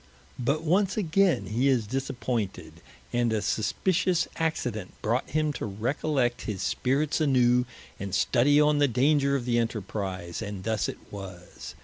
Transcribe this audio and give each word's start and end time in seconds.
But 0.39 0.63
once 0.63 0.97
againe 0.97 1.45
he 1.45 1.67
is 1.67 1.85
disappointed, 1.85 2.81
and 3.13 3.31
a 3.31 3.39
suspitious 3.39 4.27
accident 4.37 4.99
brought 5.03 5.29
him 5.29 5.53
to 5.53 5.67
recollect 5.67 6.41
his 6.49 6.63
spirits 6.63 7.21
anew, 7.21 7.67
and 7.99 8.11
studie 8.15 8.59
on 8.59 8.79
the 8.79 8.87
danger 8.87 9.35
of 9.35 9.45
the 9.45 9.59
enterprize, 9.59 10.41
and 10.41 10.63
thus 10.63 10.89
it 10.89 10.97
was. 11.11 11.75